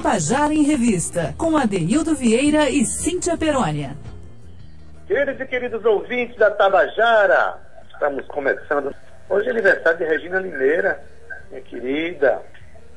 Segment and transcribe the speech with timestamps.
[0.00, 3.90] Tabajara em Revista, com Adeildo Vieira e Cíntia Perônia.
[5.06, 7.58] Queridos e queridos ouvintes da Tabajara,
[7.92, 8.94] estamos começando.
[9.28, 10.98] Hoje é aniversário de Regina Limeira,
[11.50, 12.40] minha querida.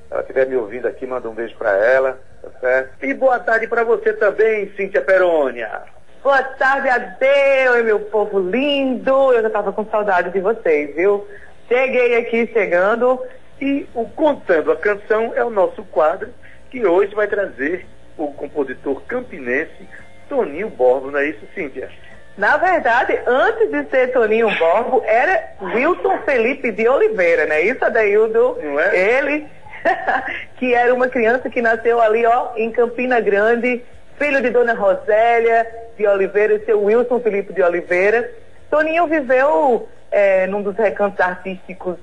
[0.08, 3.06] Se ela estiver me ouvindo aqui, manda um beijo para ela, tá certo?
[3.06, 5.82] E boa tarde para você também, Cíntia Perônia.
[6.24, 9.34] Boa tarde, Adeus, meu povo lindo.
[9.34, 11.28] Eu já estava com saudade de vocês, viu?
[11.68, 13.22] Cheguei aqui chegando.
[13.60, 16.30] E o Contando a Canção é o nosso quadro
[16.74, 17.86] que hoje vai trazer
[18.18, 19.88] o compositor campinense
[20.28, 21.88] Toninho Borbo, não é isso, Cíntia?
[22.36, 27.86] Na verdade, antes de ser Toninho Borbo, era Wilson Felipe de Oliveira, não é isso,
[27.86, 28.58] Adaildo?
[28.60, 28.98] Não é?
[28.98, 29.48] Ele,
[30.58, 33.86] que era uma criança que nasceu ali, ó, em Campina Grande,
[34.18, 38.32] filho de Dona Rosélia de Oliveira e seu Wilson Felipe de Oliveira.
[38.72, 41.98] Toninho viveu é, num dos recantos artísticos,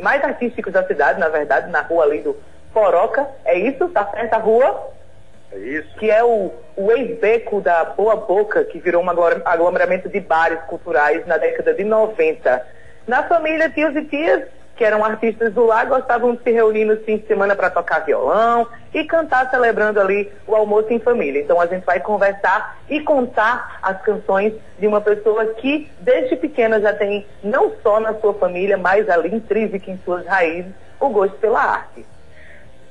[0.00, 2.34] mais artísticos da cidade, na verdade, na rua ali do
[2.74, 3.88] Poroca, é isso?
[3.88, 4.90] Tá certa a rua?
[5.52, 5.96] É isso.
[5.96, 11.24] Que é o, o ex-beco da Boa Boca, que virou um aglomeramento de bares culturais
[11.26, 12.66] na década de 90.
[13.06, 14.42] Na família, tios e tias,
[14.76, 18.00] que eram artistas do lar, gostavam de se reunir no fim de semana para tocar
[18.00, 21.40] violão e cantar celebrando ali o almoço em família.
[21.40, 26.80] Então a gente vai conversar e contar as canções de uma pessoa que desde pequena
[26.80, 31.36] já tem, não só na sua família, mas ali intrínseca em suas raízes, o gosto
[31.36, 32.04] pela arte.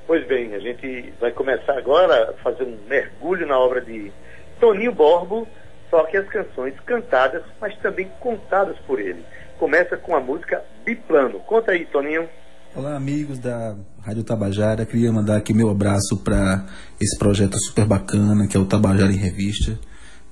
[0.06, 4.12] Pois bem, a gente vai começar agora a fazer um mergulho na obra de
[4.59, 5.48] Toninho Borbo,
[5.90, 9.24] só que as canções cantadas, mas também contadas por ele.
[9.58, 11.40] Começa com a música Biplano.
[11.40, 12.28] Conta aí, Toninho.
[12.76, 14.86] Olá, amigos da Rádio Tabajara.
[14.86, 16.66] Queria mandar aqui meu abraço para
[17.00, 19.80] esse projeto super bacana que é o Tabajara em Revista.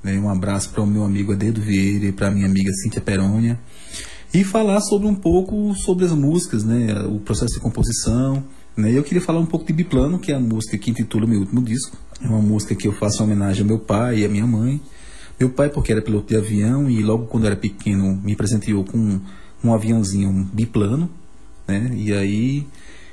[0.04, 3.58] Um abraço para o meu amigo Adedo Vieira e para minha amiga Cíntia Perônia.
[4.34, 6.94] E falar sobre um pouco sobre as músicas, né?
[7.06, 8.44] o processo de composição
[8.76, 8.92] né?
[8.92, 11.62] Eu queria falar um pouco de Biplano, que é a música que intitula meu último
[11.62, 11.98] disco.
[12.24, 14.82] É uma música que eu faço homenagem ao meu pai e à minha mãe.
[15.40, 18.98] Meu pai, porque era piloto de avião e logo quando era pequeno me presenteou com
[18.98, 19.22] um,
[19.64, 21.10] um aviãozinho biplano.
[21.68, 21.92] Né?
[21.96, 22.68] E aí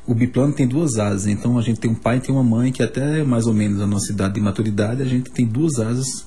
[0.06, 2.72] o biplano tem duas asas, então a gente tem um pai e tem uma mãe
[2.72, 6.26] que até mais ou menos a nossa idade de maturidade a gente tem duas asas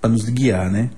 [0.00, 0.90] para nos guiar, né?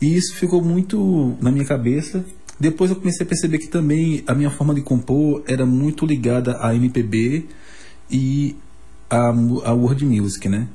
[0.00, 2.24] E isso ficou muito na minha cabeça
[2.58, 6.58] depois eu comecei a perceber que também a minha forma de compor era muito ligada
[6.60, 7.46] à MPB
[8.10, 8.56] e
[9.10, 10.68] à, à world music, né?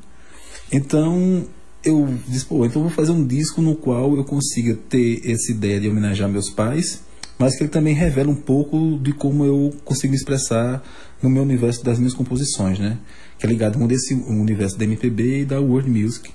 [0.71, 1.45] Então
[1.83, 5.79] eu disse, pô, então vou fazer um disco no qual eu consiga ter essa ideia
[5.79, 7.01] de homenagear meus pais,
[7.37, 10.83] mas que ele também revela um pouco de como eu consigo me expressar
[11.23, 12.97] no meu universo das minhas composições, né?
[13.37, 16.31] Que é ligado com esse universo da MPB e da world music.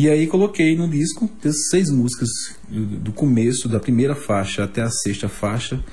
[0.00, 1.28] E aí coloquei no disco
[1.72, 2.28] seis músicas
[2.68, 5.84] do, do, começo, da primeira faixa até a sexta faixa.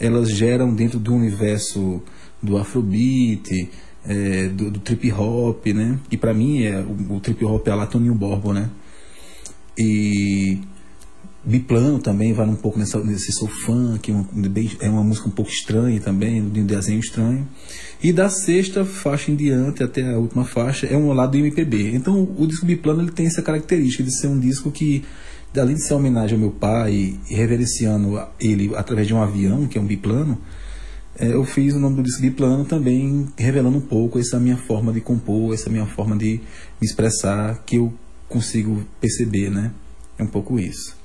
[0.00, 2.02] Elas geram dentro do universo
[2.42, 3.70] do afrobeat,
[4.04, 5.96] é, do, do, trip hop, né?
[6.10, 8.68] E para mim é o, o, trip hop é a Latoninho Borbo, né?
[9.78, 10.58] E
[11.44, 14.24] Biplano também vai um pouco nessa, nesse soul funk, uma,
[14.80, 17.48] é uma música um pouco estranha também, de um desenho estranho.
[18.00, 21.94] E da sexta faixa em diante até a última faixa é um lado do MPB.
[21.94, 25.02] Então o disco Biplano ele tem essa característica de ser um disco que,
[25.56, 29.76] além de ser homenagem ao meu pai e reverenciando ele através de um avião, que
[29.76, 30.38] é um biplano,
[31.18, 34.92] é, eu fiz o nome do disco Biplano também revelando um pouco essa minha forma
[34.92, 36.40] de compor, essa minha forma de
[36.80, 37.92] me expressar, que eu
[38.28, 39.72] consigo perceber, né?
[40.18, 41.01] É um pouco isso.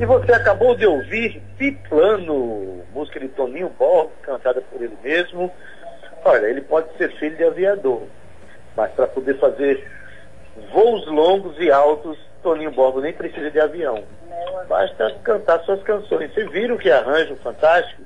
[0.00, 5.50] E você acabou de ouvir Biplano, música de Toninho Borgo, cantada por ele mesmo.
[6.24, 8.02] Olha, ele pode ser filho de aviador,
[8.76, 9.88] mas para poder fazer
[10.72, 14.02] voos longos e altos, Toninho Borgo nem precisa de avião.
[14.68, 16.32] Basta cantar suas canções.
[16.34, 18.02] Vocês viram que arranjo fantástico?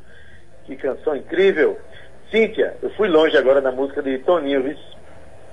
[0.66, 1.78] Que canção incrível.
[2.30, 4.76] Cíntia, eu fui longe agora na música de Toninho, viu?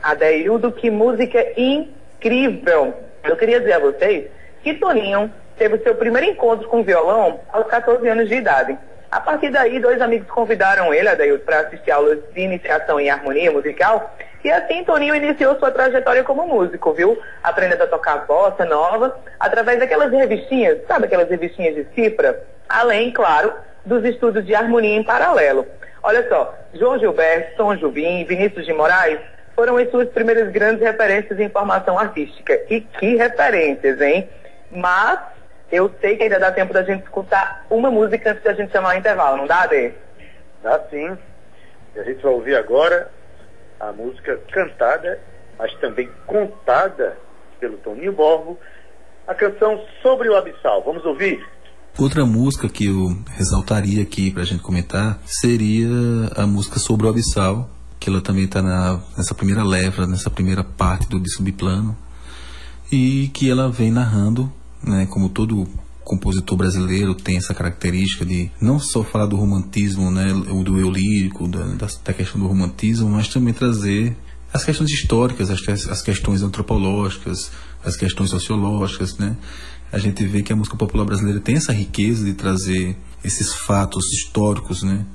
[0.03, 2.93] Adeildo, que música incrível.
[3.23, 4.29] Eu queria dizer a vocês
[4.61, 8.77] que Toninho teve o seu primeiro encontro com violão aos 14 anos de idade.
[9.11, 13.51] A partir daí, dois amigos convidaram ele, Adailton, para assistir aulas de iniciação em harmonia
[13.51, 14.13] musical.
[14.43, 17.17] E assim, Toninho iniciou sua trajetória como músico, viu?
[17.41, 22.43] Aprendendo a tocar bossa nova, através daquelas revistinhas, sabe aquelas revistinhas de cifra?
[22.67, 23.53] Além, claro,
[23.85, 25.65] dos estudos de harmonia em paralelo.
[26.03, 29.19] Olha só, João Gilberto, Tom Jubim, Vinícius de Moraes
[29.55, 32.53] foram as suas primeiras grandes referências em formação artística.
[32.69, 34.29] E que referências, hein?
[34.69, 35.19] Mas
[35.71, 38.95] eu sei que ainda dá tempo da gente escutar uma música antes da gente chamar
[38.95, 39.93] o intervalo, não dá, Adê?
[40.61, 41.17] Dá sim.
[41.95, 43.11] E a gente vai ouvir agora
[43.79, 45.19] a música cantada,
[45.57, 47.17] mas também contada
[47.59, 48.59] pelo Toninho Borgo,
[49.27, 50.83] a canção Sobre o Abissal.
[50.83, 51.43] Vamos ouvir?
[51.97, 55.87] Outra música que eu ressaltaria aqui para a gente comentar seria
[56.35, 57.69] a música Sobre o Abissal,
[57.99, 61.97] que ela também está nessa primeira leva, nessa primeira parte do disco biplano,
[62.91, 64.51] e que ela vem narrando,
[64.85, 65.67] né, como todo
[66.03, 70.31] compositor brasileiro tem essa característica de não só falar do romantismo, né,
[70.63, 74.15] do eu lírico, da, da questão do romantismo, mas também trazer
[74.53, 77.51] as questões históricas, as, as questões antropológicas,
[77.83, 79.35] as questões sociológicas, né?
[79.91, 84.05] A gente vê que a música popular brasileira tem essa riqueza de trazer esses fatos
[84.13, 85.05] históricos, né?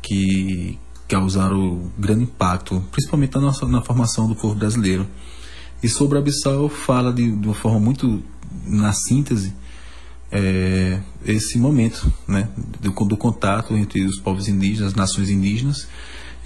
[0.00, 5.06] Que, causaram grande impacto, principalmente na, nossa, na formação do povo brasileiro.
[5.82, 8.22] E sobre Abissal fala de, de uma forma muito,
[8.64, 9.52] na síntese,
[10.30, 12.48] é, esse momento né,
[12.80, 15.88] do, do, contato entre os povos indígenas, as nações indígenas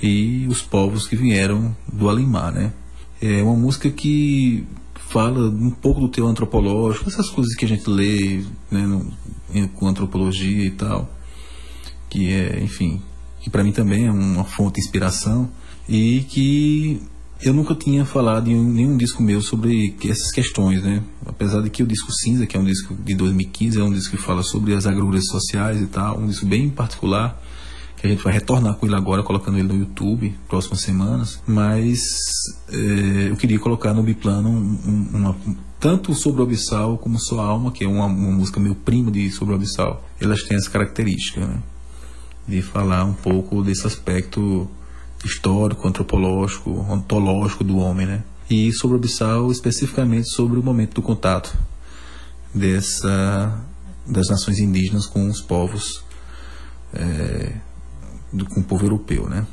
[0.03, 2.53] e os povos que vieram do Alimar.
[2.53, 2.73] Né?
[3.21, 7.89] É uma música que fala um pouco do teu antropológico, essas coisas que a gente
[7.89, 9.13] lê né, no,
[9.75, 11.11] com antropologia e tal,
[12.09, 13.03] que é, enfim,
[13.41, 15.51] que para mim também é uma fonte de inspiração
[15.89, 17.03] e que
[17.43, 21.03] eu nunca tinha falado em nenhum disco meu sobre essas questões, né?
[21.25, 24.17] Apesar de que o disco Cinza, que é um disco de 2015, é um disco
[24.17, 27.41] que fala sobre as agruras sociais e tal, um disco bem particular,
[27.97, 31.41] que a gente vai retornar com ele agora, colocando ele no YouTube, próximas semanas.
[31.47, 32.01] Mas
[32.71, 35.37] é, eu queria colocar no biplano um, uma,
[35.79, 39.31] tanto sobre o Abissal como Sua Alma, que é uma, uma música meu primo de
[39.31, 40.05] sobre o Abissal.
[40.21, 41.63] Elas têm essa característica, né?
[42.47, 44.69] de falar um pouco desse aspecto
[45.25, 48.25] histórico, antropológico, ontológico do homem, né?
[48.49, 51.57] E sobre o Abissal, especificamente sobre o momento do contato
[52.55, 53.65] dessa
[54.07, 56.03] das nações indígenas com os povos
[56.93, 57.55] é,
[58.33, 59.47] do, com o povo europeu, né?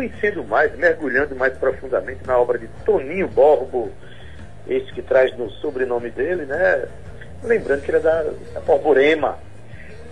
[0.00, 3.90] Conhecendo mais, mergulhando mais profundamente na obra de Toninho Borbo,
[4.66, 6.86] esse que traz no sobrenome dele, né?
[7.42, 8.22] Lembrando que ele é da,
[8.54, 9.38] da Borborema,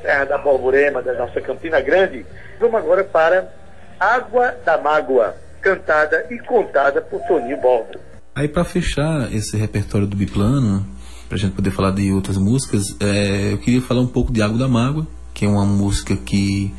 [0.02, 2.26] terra da Borborema, da nossa Campina Grande.
[2.60, 3.50] Vamos agora para
[3.98, 7.98] Água da Mágoa, cantada e contada por Toninho Borbo.
[8.34, 10.86] Aí para fechar esse repertório do biplano,
[11.30, 14.58] pra gente poder falar de outras músicas, é, eu queria falar um pouco de Água
[14.58, 16.74] da Mágoa, que é uma música que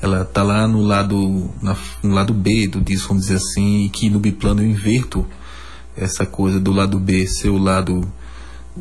[0.00, 3.88] ela tá lá no lado na- no lado B do disco, vamos dizer assim, e
[3.88, 5.26] que no biplano eu inverto
[5.96, 8.00] essa coisa do lado B ser o lado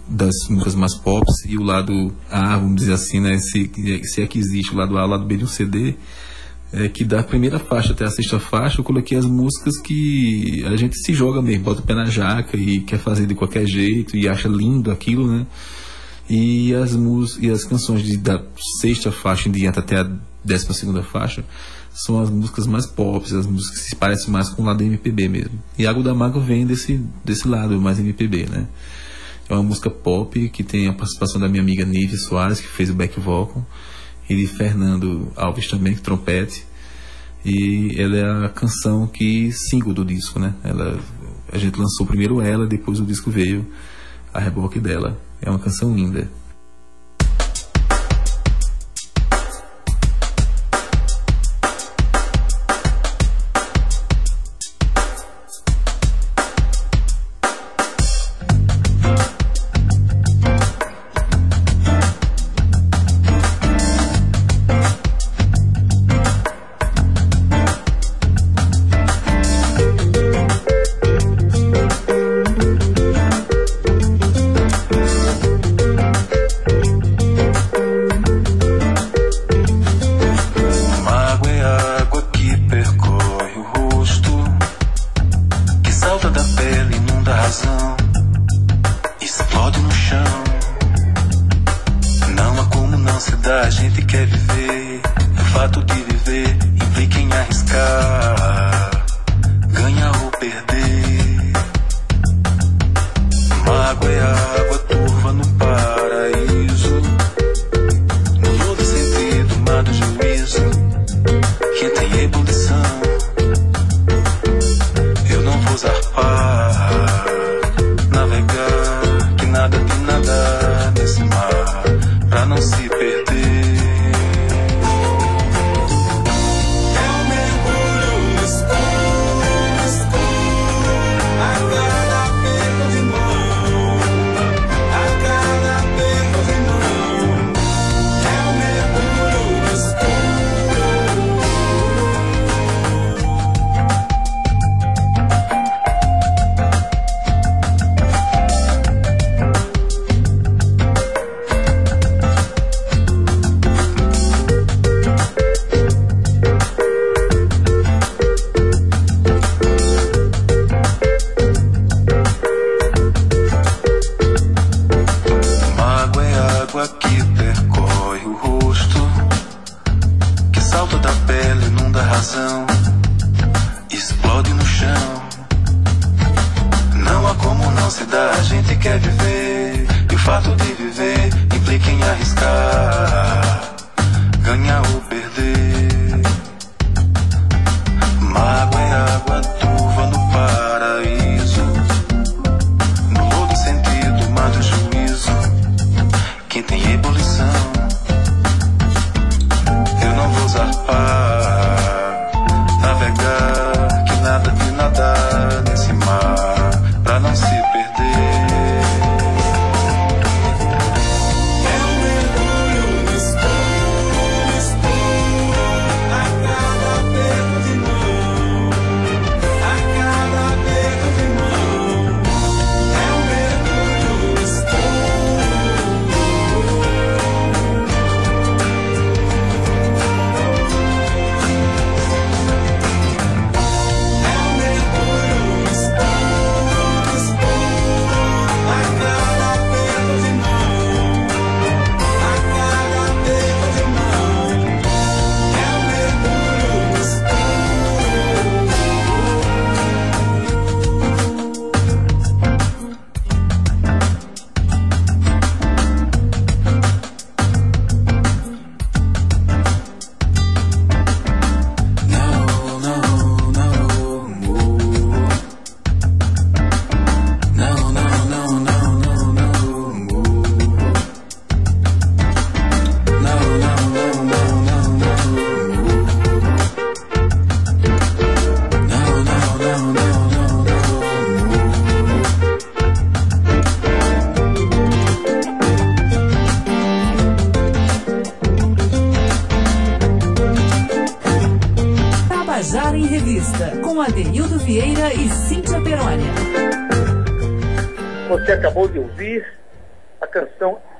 [0.08, 3.72] das músicas mais pops e o lado A, vamos dizer assim, né, se,
[4.04, 5.96] se é que existe o lado A, o lado B de um CD,
[6.72, 10.76] é que da primeira faixa até a sexta faixa eu coloquei as músicas que a
[10.76, 14.16] gente se joga mesmo, bota o pé na jaca e quer fazer de qualquer jeito
[14.18, 15.46] e acha lindo aquilo, né?
[16.30, 18.44] E as, mus e as canções de, da
[18.82, 20.12] sexta faixa em diante até a
[20.44, 21.44] décima segunda faixa
[21.98, 25.28] são as músicas mais pop, as músicas que se parecem mais com o lado MPB
[25.28, 25.60] mesmo.
[25.78, 28.68] E Água da Mágoa vem desse, desse lado mais MPB, né?
[29.50, 32.90] É uma música pop que tem a participação da minha amiga Nívia Soares, que fez
[32.90, 33.66] o back vocal,
[34.30, 36.66] e de Fernando Alves também, que trompete.
[37.44, 40.54] E ela é a canção que single do disco, né?
[40.64, 41.00] Ela,
[41.52, 43.66] a gente lançou primeiro ela, depois o disco veio
[44.34, 45.18] a reboque dela.
[45.42, 46.30] É uma canção linda.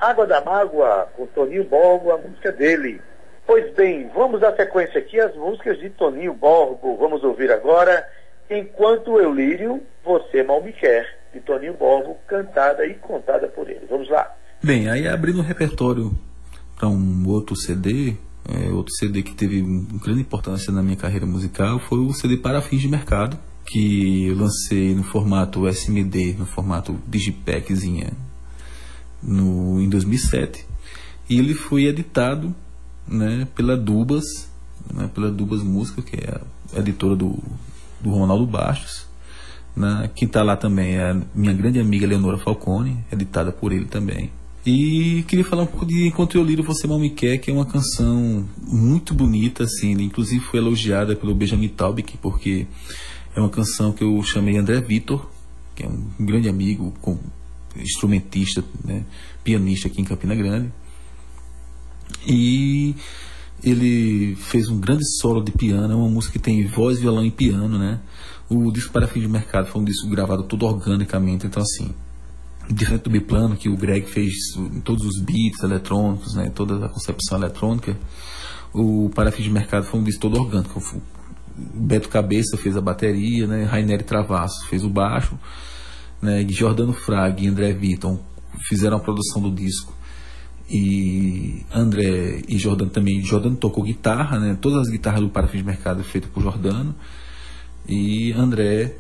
[0.02, 3.00] Água da Mágoa, com Toninho Borgo, a música dele.
[3.46, 6.98] Pois bem, vamos dar sequência aqui às músicas de Toninho Borgo.
[6.98, 8.04] Vamos ouvir agora
[8.50, 13.86] Enquanto Eu Lírio, Você Mal Me Quer, de Toninho Borgo, cantada e contada por ele.
[13.88, 14.34] Vamos lá.
[14.64, 16.12] Bem, aí abrindo o repertório
[16.76, 18.16] para um outro CD,
[18.50, 19.62] é, outro CD que teve
[20.04, 24.96] grande importância na minha carreira musical foi o CD Para Fins de Mercado, que lancei
[24.96, 28.14] no formato SMD, no formato Digipackzinha
[29.22, 30.66] no, em 2007
[31.30, 32.56] e ele foi editado
[33.08, 34.50] né, pela Dubas,
[34.94, 36.40] né, pela Dubas Música, que é
[36.74, 37.38] a editora do,
[38.00, 39.06] do Ronaldo Bastos.
[39.76, 43.86] Né, quem está lá também é a minha grande amiga Leonora Falcone, editada por ele
[43.86, 44.32] também.
[44.66, 47.54] E queria falar um pouco de Enquanto Eu Liro Você Mal Me Quer, que é
[47.54, 52.68] uma canção muito bonita, assim, inclusive foi elogiada pelo Benjamin Taubik, porque
[53.38, 55.30] é uma canção que eu chamei André Vitor,
[55.76, 56.94] que é um grande amigo,
[57.76, 59.06] instrumentista, né,
[59.44, 60.72] pianista aqui em Campina Grande.
[62.28, 62.96] E
[63.64, 67.32] ele fez um grande solo de piano, é uma música que tem voz, violão e
[67.32, 68.00] piano, né?
[68.50, 71.94] O disco para fim de mercado foi um disco gravado todo organicamente, então assim,
[72.70, 74.34] diferente do biplano que o Greg fez
[74.84, 77.98] todos os beats eletrônicos, né, toda a concepção eletrônica,
[78.74, 80.82] o para fim de mercado foi um disco todo orgânico.
[81.58, 83.64] Beto Cabeça fez a bateria, né?
[83.64, 85.38] Raineri Travasso fez o baixo,
[86.22, 86.46] né?
[86.50, 88.20] Jordano Frag e André Vitton
[88.68, 89.94] fizeram a produção do disco.
[90.70, 93.24] E André e Jordano também.
[93.24, 94.58] Jordano tocou guitarra, né?
[94.60, 96.94] Todas as guitarras do Parafim de Mercado feitas por Jordano.
[97.88, 98.96] E André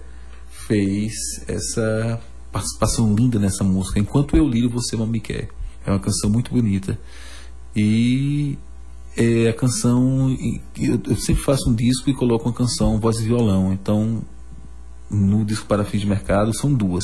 [0.49, 1.13] fez
[1.47, 3.99] essa participação linda nessa música.
[3.99, 5.49] Enquanto eu ligo, você não me quer.
[5.85, 6.97] É uma canção muito bonita.
[7.75, 8.57] E
[9.17, 10.35] é a canção.
[10.79, 13.73] Eu sempre faço um disco e coloco uma canção, voz e violão.
[13.73, 14.21] Então,
[15.09, 17.03] no disco para fim de mercado, são duas: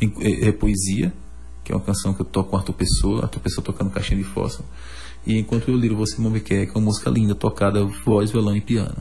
[0.00, 1.12] é, é Poesia,
[1.62, 4.24] que é uma canção que eu toco com Arthur Pessoa, Arthur Pessoa tocando caixinha de
[4.24, 4.68] fósforo.
[5.26, 8.56] E enquanto eu liro Você Me Quer, que é uma música linda, tocada voz, violão
[8.56, 8.96] e piano.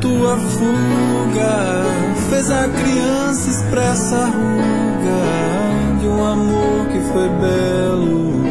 [0.00, 1.84] Tua fuga
[2.30, 8.42] fez a criança expressa a ruga de um amor que foi belo,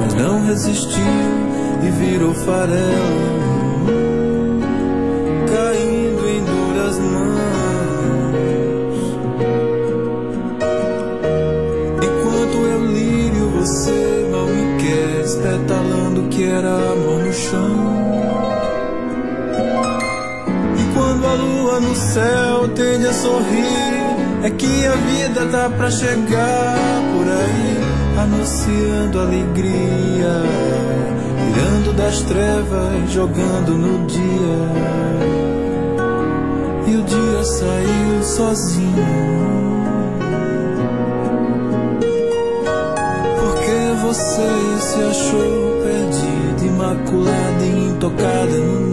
[0.00, 1.02] mas não resistiu
[1.82, 3.88] e virou farelo,
[5.48, 7.38] caindo em duras mãos.
[11.96, 17.87] Enquanto eu lírio, você mal me quer, espetalando que era amor no chão.
[21.80, 23.98] No céu tende a sorrir.
[24.42, 26.76] É que a vida tá pra chegar
[27.12, 30.42] por aí, anunciando alegria,
[31.52, 34.58] tirando das trevas, jogando no dia.
[36.86, 39.06] E o dia saiu sozinho.
[43.40, 44.48] Porque você
[44.80, 48.87] se achou perdida, imaculada e intocada no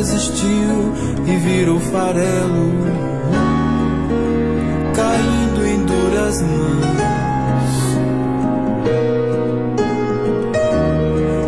[0.00, 0.94] resistiu
[1.26, 2.72] e virou farelo,
[4.94, 7.72] caindo em duras mãos.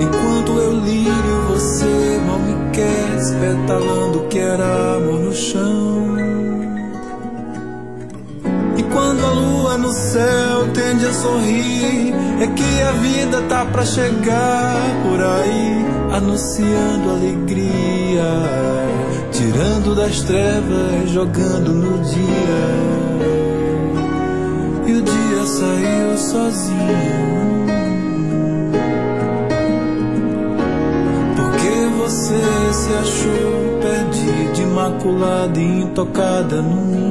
[0.02, 6.02] Enquanto eu lírio, você mal me quer, espetalando que era amor no chão.
[8.92, 12.12] Quando a lua no céu tende a sorrir,
[12.42, 17.71] é que a vida tá pra chegar por aí, anunciando alegria,
[19.82, 22.62] tirando das trevas, jogando no dia.
[24.86, 27.66] E o dia saiu sozinho.
[31.36, 37.02] Porque você se achou perdida, imaculada e intocada no mundo.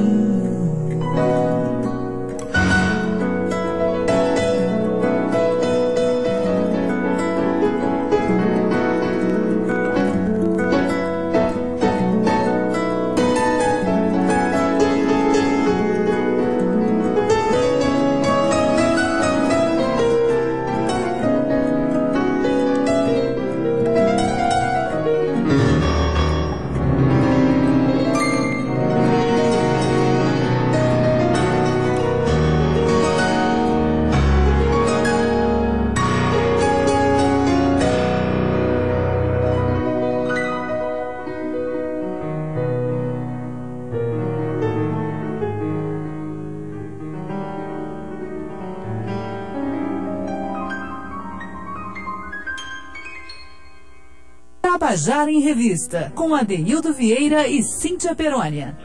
[55.02, 58.76] Tabajara em Revista, com Adeildo Vieira e Cíntia Perônia.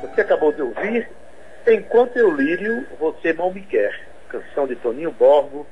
[0.00, 1.08] Você acabou de ouvir
[1.68, 5.64] Enquanto Eu Lírio, Você Mal Me Quer, canção de Toninho Borgo.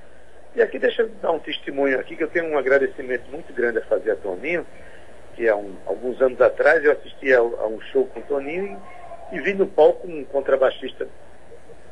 [0.54, 3.78] E aqui deixa eu dar um testemunho aqui, que eu tenho um agradecimento muito grande
[3.78, 4.64] a fazer a Toninho,
[5.34, 8.80] que há um, alguns anos atrás eu assisti a, a um show com Toninho
[9.32, 11.08] e, e vi no palco um contrabaixista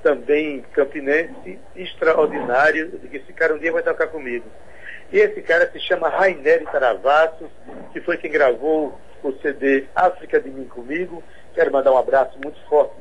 [0.05, 4.45] também campinense, extraordinário, que esse cara um dia vai tocar comigo.
[5.13, 7.49] E esse cara se chama Rainer Travassos,
[7.93, 11.23] que foi quem gravou o CD África de Mim Comigo.
[11.55, 12.95] Quero mandar um abraço muito forte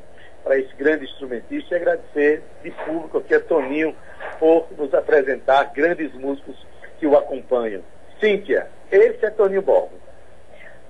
[0.44, 3.94] para esse grande instrumentista e agradecer de público aqui a Toninho
[4.38, 6.56] por nos apresentar grandes músicos
[6.98, 7.82] que o acompanham.
[8.20, 9.90] Cíntia, esse é Toninho Borgo.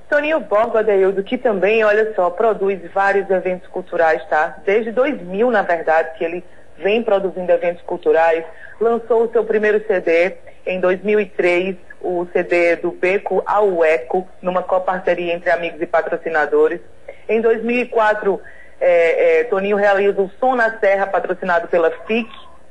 [0.09, 4.59] Toninho Borgo, Adeildo, que também, olha só, produz vários eventos culturais, tá?
[4.65, 6.45] Desde 2000, na verdade, que ele
[6.77, 8.45] vem produzindo eventos culturais.
[8.81, 15.33] Lançou o seu primeiro CD em 2003, o CD do Beco ao Eco, numa coparceria
[15.33, 16.81] entre amigos e patrocinadores.
[17.29, 18.41] Em 2004,
[18.81, 22.29] é, é, Toninho realiza o Som na Serra, patrocinado pela FIC,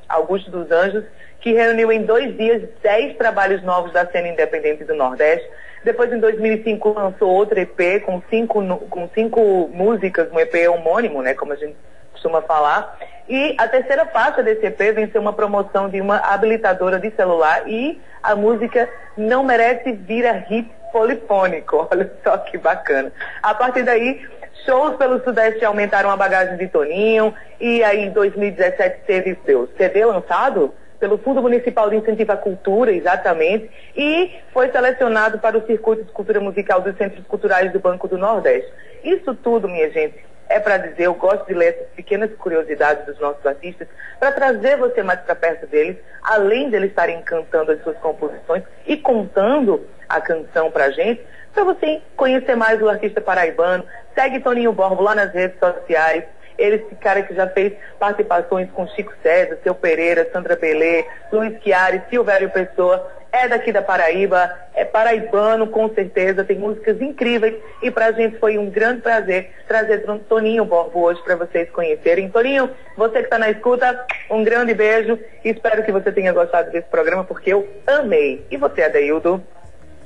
[0.08, 1.04] Augusto dos Anjos,
[1.40, 5.48] que reuniu em dois dias dez trabalhos novos da cena independente do Nordeste.
[5.84, 11.34] Depois, em 2005, lançou outro EP com cinco, com cinco músicas, um EP homônimo, né,
[11.34, 11.76] como a gente
[12.12, 12.98] costuma falar.
[13.28, 17.62] E a terceira faixa desse EP vem ser uma promoção de uma habilitadora de celular
[17.66, 21.88] e a música Não Merece Vira Hit Polifônico.
[21.90, 23.12] Olha só que bacana.
[23.42, 24.24] A partir daí,
[24.64, 30.04] shows pelo Sudeste aumentaram a bagagem de Toninho e aí em 2017 teve seu CD
[30.04, 36.04] lançado pelo Fundo Municipal de Incentivo à Cultura, exatamente, e foi selecionado para o Circuito
[36.04, 38.70] de Cultura Musical dos Centros Culturais do Banco do Nordeste.
[39.04, 40.16] Isso tudo, minha gente,
[40.48, 44.76] é para dizer, eu gosto de ler essas pequenas curiosidades dos nossos artistas, para trazer
[44.76, 49.86] você mais para perto deles, além de eles estarem cantando as suas composições e contando
[50.08, 51.20] a canção para a gente,
[51.52, 53.84] para você conhecer mais o artista paraibano.
[54.14, 56.24] Segue Toninho Borbo lá nas redes sociais.
[56.58, 61.62] Ele, esse cara que já fez participações com Chico César, Seu Pereira, Sandra Belê, Luiz
[61.62, 67.90] Chiari, Silvério Pessoa é daqui da Paraíba, é paraibano com certeza, tem músicas incríveis e
[67.90, 72.30] para a gente foi um grande prazer trazer Toninho Borbo hoje para vocês conhecerem.
[72.30, 76.70] Toninho, você que está na escuta, um grande beijo e espero que você tenha gostado
[76.70, 78.44] desse programa porque eu amei.
[78.50, 79.42] E você, Adeildo?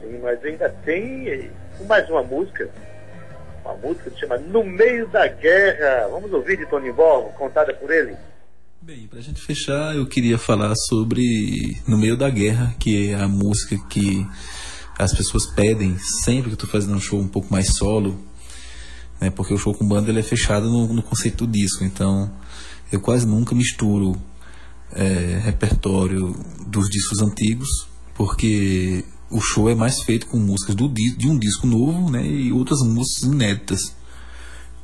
[0.00, 1.50] Sim, mas ainda tem
[1.86, 2.68] mais uma música,
[3.64, 6.08] uma música que se chama No Meio da Guerra.
[6.10, 8.16] Vamos ouvir de Toninho Borbo, contada por ele.
[8.82, 13.28] Bem, pra gente fechar, eu queria falar sobre No Meio da Guerra, que é a
[13.28, 14.26] música que
[14.98, 18.18] as pessoas pedem sempre que eu tô fazendo um show um pouco mais solo,
[19.20, 19.28] né?
[19.28, 22.32] Porque o show com banda ele é fechado no, no conceito do disco, então
[22.90, 24.16] eu quase nunca misturo
[24.92, 26.34] é, repertório
[26.66, 27.68] dos discos antigos,
[28.14, 32.26] porque o show é mais feito com músicas do, de um disco novo, né?
[32.26, 33.99] E outras músicas inéditas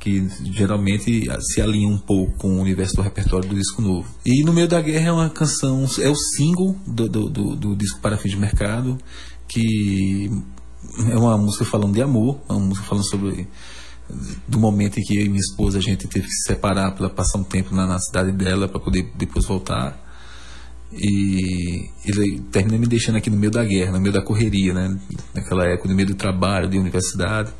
[0.07, 4.07] que geralmente se alinha um pouco com o universo do repertório do disco novo.
[4.25, 7.75] E No Meio da Guerra é uma canção, é o single do, do, do, do
[7.75, 8.97] disco Para Fim de Mercado,
[9.47, 10.31] que
[11.11, 13.47] é uma música falando de amor, uma música falando sobre
[14.47, 17.09] do momento em que eu e minha esposa a gente teve que se separar para
[17.09, 20.01] passar um tempo na, na cidade dela para poder depois voltar
[20.93, 24.97] e ele termina me deixando aqui no meio da guerra, no meio da correria, né?
[25.33, 27.51] Naquela época, no meio do trabalho, de universidade.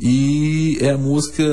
[0.00, 1.44] E é a música,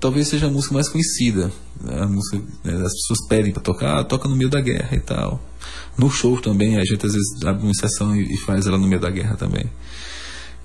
[0.00, 1.52] talvez seja a música mais conhecida.
[1.82, 2.00] Né?
[2.00, 5.40] A música, né, as pessoas pedem para tocar, toca no meio da guerra e tal.
[5.98, 9.00] No show também, a gente às vezes abre uma sessão e faz ela no meio
[9.00, 9.66] da guerra também.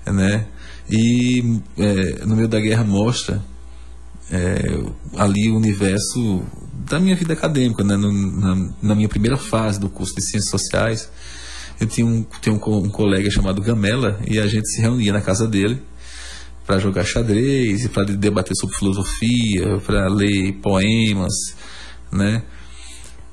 [0.06, 0.46] Né?
[0.88, 3.44] E é, no meio da guerra mostra
[4.30, 4.80] é,
[5.16, 6.42] ali o universo
[6.88, 7.96] da minha vida acadêmica, né?
[7.96, 11.10] No, na, na, minha primeira fase do curso de Ciências Sociais.
[11.78, 15.20] Eu tinha um, tinha um, um colega chamado Gamela e a gente se reunia na
[15.20, 15.82] casa dele
[16.66, 21.32] para jogar xadrez para debater sobre filosofia, para ler poemas,
[22.10, 22.42] né?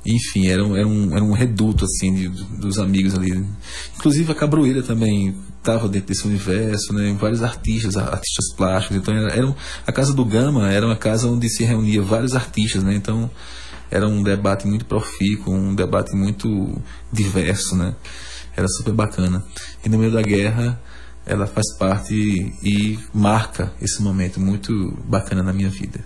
[0.06, 3.46] Enfim, era um, era um, era um reduto assim de, dos amigos ali.
[3.96, 7.16] Inclusive a Cabroeira também estava dentro desse universo, né?
[7.20, 8.98] Vários artistas, artistas plásticos.
[8.98, 9.56] Então era, era,
[9.88, 12.94] a casa do Gama era uma casa onde se reunia vários artistas, né?
[12.94, 13.32] Então
[13.90, 17.96] era um debate muito profícuo, um debate muito diverso, né?
[18.56, 19.44] Era super bacana.
[19.86, 20.80] E no meio da guerra
[21.26, 22.14] ela faz parte
[22.64, 26.00] e marca esse momento muito bacana na minha vida.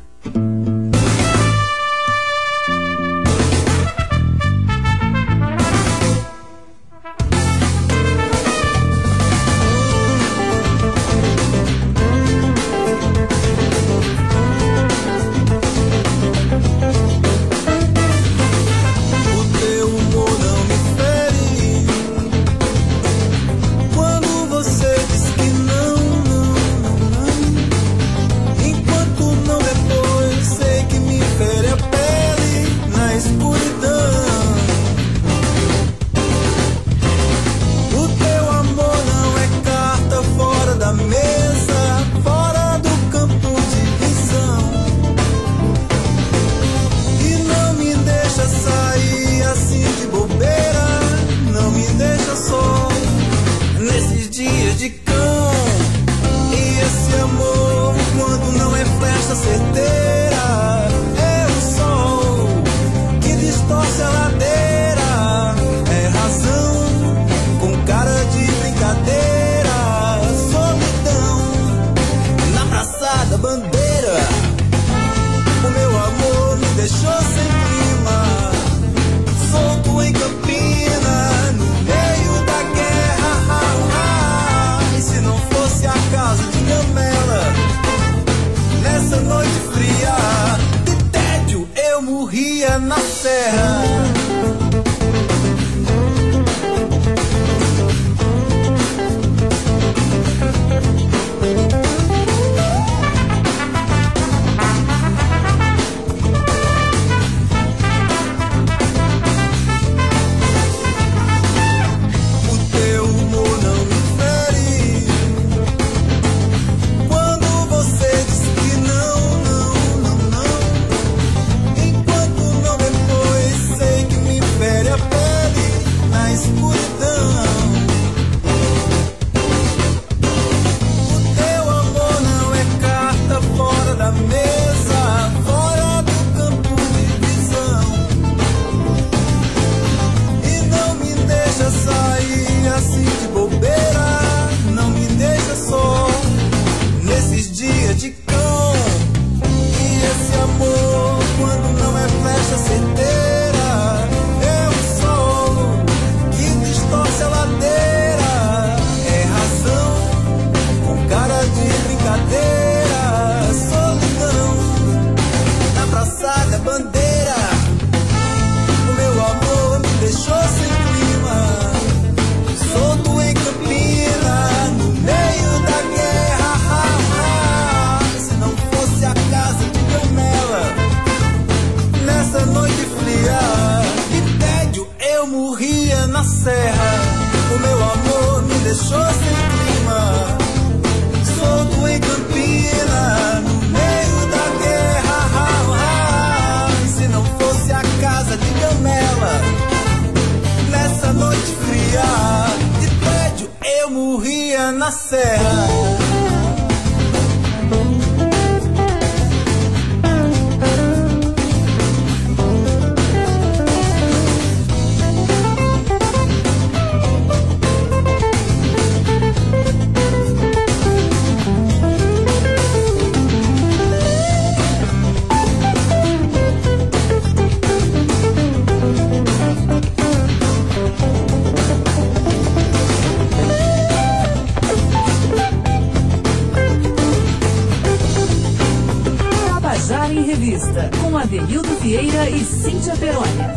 [241.90, 243.48] E Cíntia Perônia.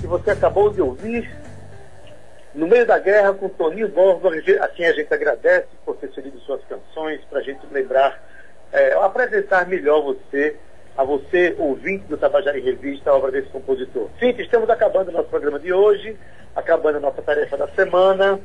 [0.00, 1.30] que você acabou de ouvir
[2.52, 4.30] no meio da guerra com Toninho Borba.
[4.34, 8.20] Assim a gente agradece por ter cedido suas canções para a gente lembrar,
[8.72, 10.56] é, apresentar melhor você,
[10.96, 14.08] a você, ouvinte do Tabajara em Revista, a obra desse compositor.
[14.18, 16.16] Sim, estamos acabando nosso programa de hoje,
[16.56, 18.40] acabando a nossa tarefa da semana.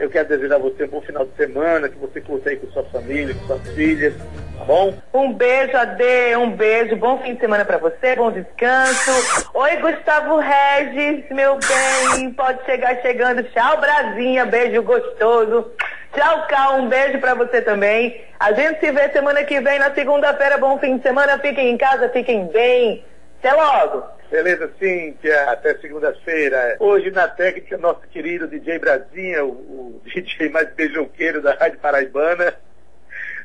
[0.00, 2.66] Eu quero desejar a você um bom final de semana, que você curta aí com
[2.68, 4.14] sua família, com suas filhas,
[4.56, 4.94] tá bom?
[5.12, 6.96] Um beijo, Ade, um beijo.
[6.96, 9.50] Bom fim de semana pra você, bom descanso.
[9.52, 12.32] Oi, Gustavo Regis, meu bem.
[12.32, 13.42] Pode chegar chegando.
[13.42, 14.46] Tchau, Brasinha.
[14.46, 15.70] Beijo gostoso.
[16.14, 16.78] Tchau, Cal.
[16.78, 18.24] Um beijo pra você também.
[18.38, 20.56] A gente se vê semana que vem, na segunda-feira.
[20.56, 21.38] Bom fim de semana.
[21.38, 23.04] Fiquem em casa, fiquem bem.
[23.38, 24.02] Até logo.
[24.30, 26.76] Beleza, Cíntia, até segunda-feira.
[26.78, 32.54] Hoje na técnica, nosso querido DJ Brasinha, o, o DJ mais beijoqueiro da Rádio Paraibana.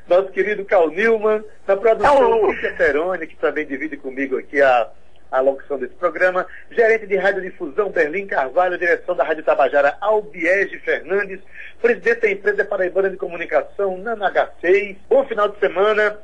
[0.07, 4.91] Nosso querido Cal Newman, na produção Cíntia Peroni, que também divide comigo aqui a,
[5.31, 6.45] a locução desse programa.
[6.69, 11.39] Gerente de Radiodifusão, Berlim Carvalho, direção da Rádio Tabajara, Albiege Fernandes,
[11.81, 14.97] presidente da empresa Paraibana de Comunicação, Nana H6.
[15.09, 16.15] Bom final de semana.